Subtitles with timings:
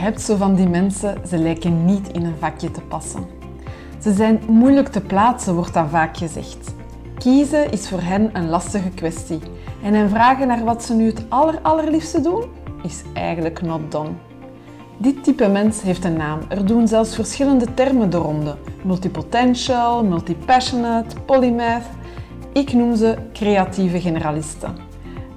[0.00, 3.26] hebt zo van die mensen, ze lijken niet in een vakje te passen.
[4.02, 6.74] Ze zijn moeilijk te plaatsen, wordt dan vaak gezegd.
[7.18, 9.38] Kiezen is voor hen een lastige kwestie.
[9.82, 12.44] En hen vragen naar wat ze nu het aller, allerliefste doen,
[12.82, 14.10] is eigenlijk not done.
[14.96, 16.40] Dit type mens heeft een naam.
[16.48, 18.56] Er doen zelfs verschillende termen de ronde.
[18.82, 21.86] Multipotential, multipassionate, polymath.
[22.52, 24.76] Ik noem ze creatieve generalisten.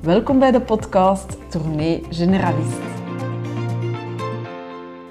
[0.00, 2.91] Welkom bij de podcast Tournee Generalist.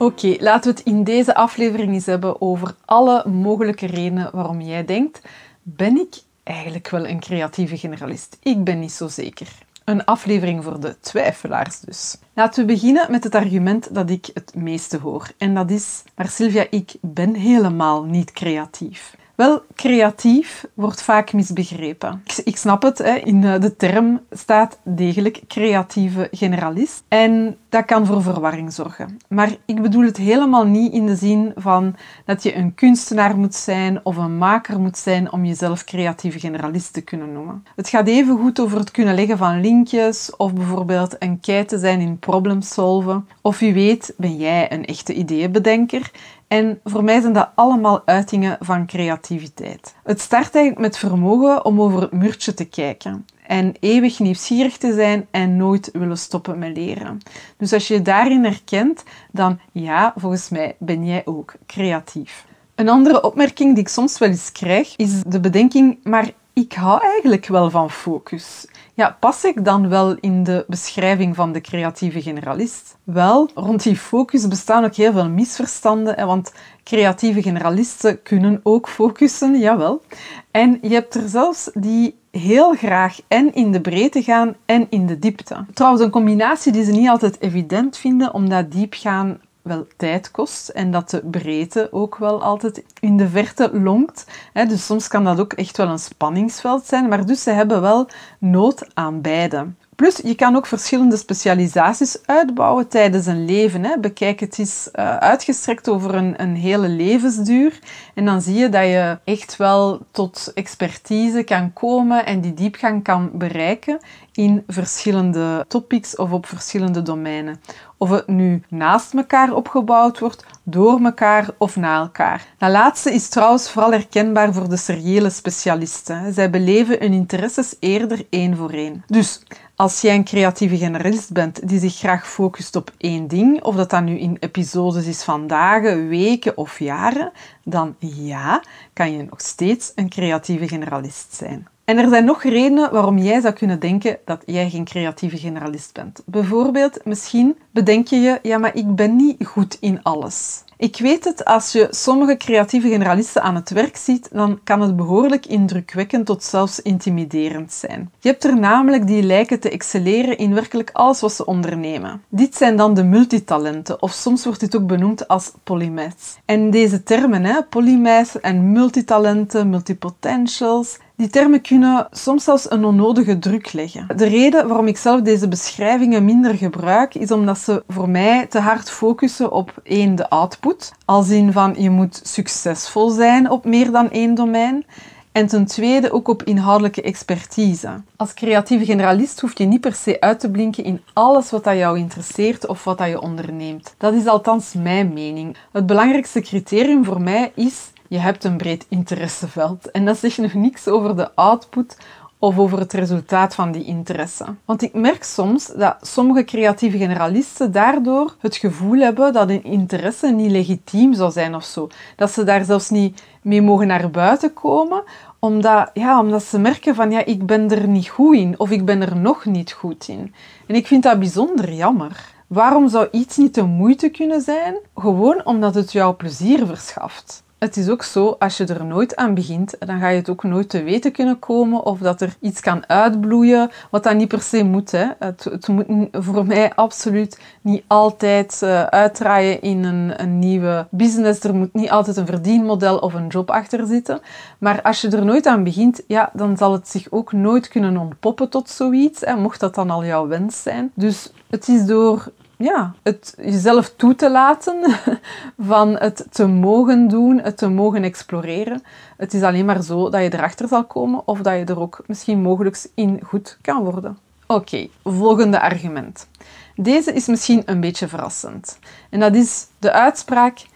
[0.00, 4.84] Oké, laten we het in deze aflevering eens hebben over alle mogelijke redenen waarom jij
[4.84, 5.20] denkt:
[5.62, 8.38] ben ik eigenlijk wel een creatieve generalist?
[8.42, 9.48] Ik ben niet zo zeker.
[9.84, 12.16] Een aflevering voor de twijfelaars dus.
[12.34, 15.30] Laten we beginnen met het argument dat ik het meeste hoor.
[15.38, 19.16] En dat is, maar Sylvia, ik ben helemaal niet creatief.
[19.38, 22.22] Wel, creatief wordt vaak misbegrepen.
[22.44, 23.14] Ik, snap het, hè.
[23.14, 27.02] in eh, de term staat degelijk creatieve generalist.
[27.08, 29.18] En dat kan voor verwarring zorgen.
[29.28, 33.54] Maar ik bedoel het helemaal niet in de zin van dat je een kunstenaar moet
[33.54, 37.64] zijn of een maker moet zijn om jezelf creatieve generalist te kunnen noemen.
[37.76, 41.78] Het gaat even goed over het kunnen leggen van linkjes of bijvoorbeeld een kei te
[41.78, 43.28] zijn in problem solven.
[43.42, 46.10] Of wie weet ben jij een echte ideeënbedenker
[46.48, 49.94] en voor mij zijn dat allemaal uitingen van creativiteit.
[50.04, 54.94] Het start eigenlijk met vermogen om over het muurtje te kijken en eeuwig nieuwsgierig te
[54.94, 57.18] zijn en nooit willen stoppen met leren.
[57.56, 62.46] Dus als je je daarin herkent, dan ja, volgens mij ben jij ook creatief.
[62.74, 67.02] Een andere opmerking die ik soms wel eens krijg, is de bedenking, maar ik hou
[67.02, 68.66] eigenlijk wel van focus.
[68.94, 72.96] Ja, pas ik dan wel in de beschrijving van de creatieve generalist?
[73.04, 76.52] Wel, rond die focus bestaan ook heel veel misverstanden, want
[76.84, 80.02] creatieve generalisten kunnen ook focussen, jawel.
[80.50, 85.06] En je hebt er zelfs die heel graag en in de breedte gaan en in
[85.06, 85.64] de diepte.
[85.74, 90.90] Trouwens, een combinatie die ze niet altijd evident vinden, omdat diepgaan wel tijd kost en
[90.90, 94.24] dat de breedte ook wel altijd in de verte longt.
[94.52, 98.08] Dus soms kan dat ook echt wel een spanningsveld zijn, maar dus ze hebben wel
[98.38, 99.66] nood aan beide.
[99.98, 103.84] Plus, je kan ook verschillende specialisaties uitbouwen tijdens een leven.
[103.84, 103.98] Hè.
[103.98, 107.78] Bekijk het eens uh, uitgestrekt over een, een hele levensduur.
[108.14, 113.02] En dan zie je dat je echt wel tot expertise kan komen en die diepgang
[113.02, 113.98] kan bereiken
[114.32, 117.60] in verschillende topics of op verschillende domeinen.
[117.96, 122.46] Of het nu naast elkaar opgebouwd wordt, door elkaar of na elkaar.
[122.58, 126.32] Dat laatste is trouwens vooral herkenbaar voor de seriële specialisten.
[126.32, 129.02] Zij beleven hun interesses eerder één voor één.
[129.06, 129.40] Dus
[129.78, 133.90] als jij een creatieve generalist bent die zich graag focust op één ding, of dat
[133.90, 137.32] dan nu in episodes is van dagen, weken of jaren,
[137.64, 138.62] dan ja,
[138.92, 141.68] kan je nog steeds een creatieve generalist zijn.
[141.88, 145.92] En er zijn nog redenen waarom jij zou kunnen denken dat jij geen creatieve generalist
[145.92, 146.22] bent.
[146.26, 150.62] Bijvoorbeeld, misschien bedenk je je, ja, maar ik ben niet goed in alles.
[150.76, 154.96] Ik weet het, als je sommige creatieve generalisten aan het werk ziet, dan kan het
[154.96, 158.10] behoorlijk indrukwekkend tot zelfs intimiderend zijn.
[158.20, 162.22] Je hebt er namelijk die lijken te excelleren in werkelijk alles wat ze ondernemen.
[162.28, 166.38] Dit zijn dan de multitalenten, of soms wordt dit ook benoemd als polymaths.
[166.44, 173.38] En deze termen, hè, polymaths en multitalenten, multipotentials, die termen kunnen soms zelfs een onnodige
[173.38, 174.06] druk leggen.
[174.16, 178.58] De reden waarom ik zelf deze beschrijvingen minder gebruik, is omdat ze voor mij te
[178.58, 180.92] hard focussen op één, de output.
[181.04, 184.84] Als in van je moet succesvol zijn op meer dan één domein.
[185.32, 187.88] En ten tweede ook op inhoudelijke expertise.
[188.16, 191.98] Als creatieve generalist hoef je niet per se uit te blinken in alles wat jou
[191.98, 193.94] interesseert of wat je onderneemt.
[193.98, 195.56] Dat is althans mijn mening.
[195.72, 199.90] Het belangrijkste criterium voor mij is je hebt een breed interesseveld.
[199.90, 201.96] En dat zegt nog niks over de output
[202.38, 204.44] of over het resultaat van die interesse.
[204.64, 210.26] Want ik merk soms dat sommige creatieve generalisten daardoor het gevoel hebben dat hun interesse
[210.26, 211.88] niet legitiem zou zijn of zo.
[212.16, 215.02] Dat ze daar zelfs niet mee mogen naar buiten komen,
[215.38, 218.84] omdat, ja, omdat ze merken van ja, ik ben er niet goed in of ik
[218.84, 220.34] ben er nog niet goed in.
[220.66, 222.36] En ik vind dat bijzonder jammer.
[222.46, 224.78] Waarom zou iets niet de moeite kunnen zijn?
[224.94, 227.42] Gewoon omdat het jou plezier verschaft.
[227.58, 230.42] Het is ook zo, als je er nooit aan begint, dan ga je het ook
[230.42, 234.40] nooit te weten kunnen komen of dat er iets kan uitbloeien, wat dat niet per
[234.40, 234.90] se moet.
[234.90, 235.06] Hè.
[235.18, 241.44] Het, het moet voor mij absoluut niet altijd uh, uitdraaien in een, een nieuwe business.
[241.44, 244.20] Er moet niet altijd een verdienmodel of een job achter zitten.
[244.58, 247.96] Maar als je er nooit aan begint, ja, dan zal het zich ook nooit kunnen
[247.96, 250.90] ontpoppen tot zoiets, hè, mocht dat dan al jouw wens zijn.
[250.94, 254.94] Dus het is door ja, het jezelf toe te laten,
[255.58, 258.82] van het te mogen doen, het te mogen exploreren.
[259.16, 262.02] Het is alleen maar zo dat je erachter zal komen of dat je er ook
[262.06, 264.18] misschien mogelijk in goed kan worden.
[264.46, 266.28] Oké, volgende argument.
[266.76, 268.78] Deze is misschien een beetje verrassend.
[269.10, 270.66] En dat is de uitspraak: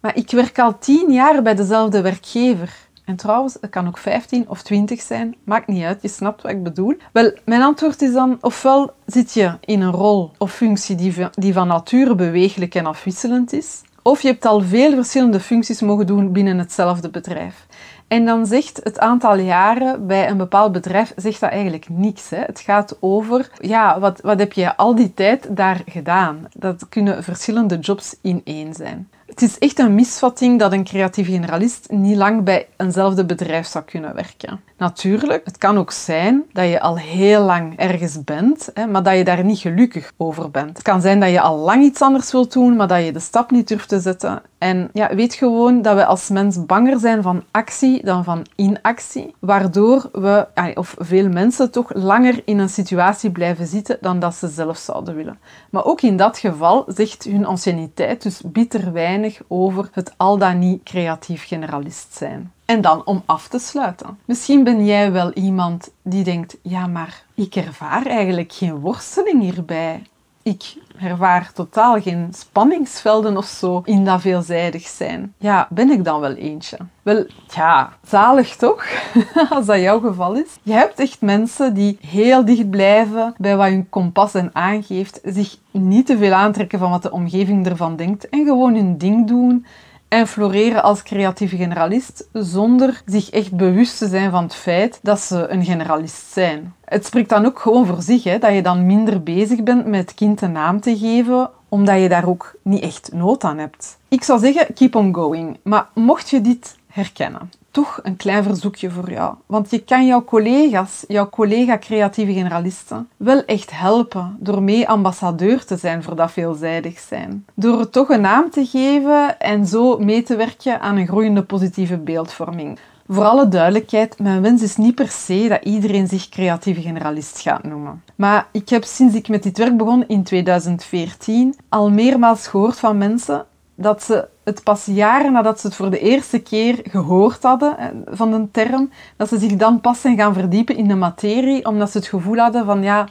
[0.00, 2.85] Maar ik werk al tien jaar bij dezelfde werkgever.
[3.06, 6.52] En trouwens, het kan ook 15 of 20 zijn, maakt niet uit, je snapt wat
[6.52, 6.96] ik bedoel.
[7.12, 11.52] Wel, mijn antwoord is dan: ofwel zit je in een rol of functie die, die
[11.52, 16.32] van nature beweeglijk en afwisselend is, of je hebt al veel verschillende functies mogen doen
[16.32, 17.66] binnen hetzelfde bedrijf.
[18.08, 22.30] En dan zegt het aantal jaren bij een bepaald bedrijf zegt dat eigenlijk niks.
[22.30, 22.38] Hè.
[22.38, 26.44] Het gaat over, ja, wat, wat heb je al die tijd daar gedaan?
[26.54, 29.08] Dat kunnen verschillende jobs in één zijn.
[29.36, 33.84] Het is echt een misvatting dat een creatieve generalist niet lang bij eenzelfde bedrijf zou
[33.84, 34.60] kunnen werken.
[34.76, 39.24] Natuurlijk, het kan ook zijn dat je al heel lang ergens bent, maar dat je
[39.24, 40.68] daar niet gelukkig over bent.
[40.68, 43.20] Het kan zijn dat je al lang iets anders wilt doen, maar dat je de
[43.20, 44.42] stap niet durft te zetten.
[44.58, 49.34] En ja, weet gewoon dat we als mens banger zijn van actie dan van inactie,
[49.38, 54.48] waardoor we, of veel mensen toch langer in een situatie blijven zitten dan dat ze
[54.48, 55.38] zelf zouden willen.
[55.70, 60.58] Maar ook in dat geval zegt hun anciëniteit dus bitter weinig over het al dan
[60.58, 62.52] niet creatief generalist zijn.
[62.64, 64.18] En dan om af te sluiten.
[64.24, 70.02] Misschien ben jij wel iemand die denkt: ja, maar ik ervaar eigenlijk geen worsteling hierbij.
[70.46, 75.34] Ik ervaar totaal geen spanningsvelden of zo in dat veelzijdig zijn.
[75.38, 76.76] Ja, ben ik dan wel eentje?
[77.02, 78.84] Wel, ja, zalig toch?
[79.50, 80.58] Als dat jouw geval is.
[80.62, 85.56] Je hebt echt mensen die heel dicht blijven bij wat hun kompas en aangeeft, zich
[85.70, 89.66] niet te veel aantrekken van wat de omgeving ervan denkt en gewoon hun ding doen
[90.08, 95.20] en floreren als creatieve generalist zonder zich echt bewust te zijn van het feit dat
[95.20, 96.74] ze een generalist zijn.
[96.84, 100.00] Het spreekt dan ook gewoon voor zich hè, dat je dan minder bezig bent met
[100.00, 103.98] het kind een naam te geven, omdat je daar ook niet echt nood aan hebt.
[104.08, 105.58] Ik zou zeggen, keep on going.
[105.62, 109.34] Maar mocht je dit herkennen, toch een klein verzoekje voor jou.
[109.46, 115.76] Want je kan jouw collega's, jouw collega-creatieve generalisten, wel echt helpen door mee ambassadeur te
[115.76, 117.44] zijn voor dat veelzijdig zijn.
[117.54, 121.96] Door toch een naam te geven en zo mee te werken aan een groeiende positieve
[121.96, 122.78] beeldvorming.
[123.08, 127.62] Voor alle duidelijkheid, mijn wens is niet per se dat iedereen zich creatieve generalist gaat
[127.62, 128.02] noemen.
[128.14, 132.98] Maar ik heb sinds ik met dit werk begon in 2014 al meermaals gehoord van
[132.98, 133.46] mensen
[133.76, 137.86] dat ze het pas jaren nadat ze het voor de eerste keer gehoord hadden eh,
[138.06, 141.90] van de term, dat ze zich dan pas zijn gaan verdiepen in de materie, omdat
[141.90, 143.08] ze het gevoel hadden van ja,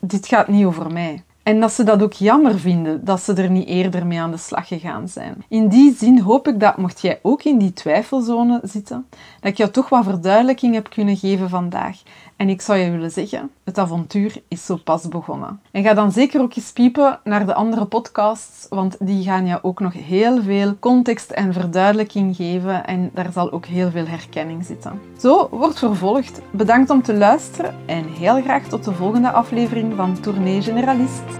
[0.00, 1.22] dit gaat niet over mij.
[1.44, 4.36] En dat ze dat ook jammer vinden dat ze er niet eerder mee aan de
[4.36, 5.44] slag gegaan zijn.
[5.48, 9.06] In die zin hoop ik dat, mocht jij ook in die twijfelzone zitten,
[9.40, 12.02] dat ik jou toch wat verduidelijking heb kunnen geven vandaag.
[12.36, 15.60] En ik zou je willen zeggen, het avontuur is zo pas begonnen.
[15.70, 19.58] En ga dan zeker ook eens piepen naar de andere podcasts, want die gaan je
[19.62, 24.64] ook nog heel veel context en verduidelijking geven en daar zal ook heel veel herkenning
[24.64, 25.00] zitten.
[25.18, 26.40] Zo wordt vervolgd.
[26.50, 31.33] Bedankt om te luisteren en heel graag tot de volgende aflevering van Tournee Generalist.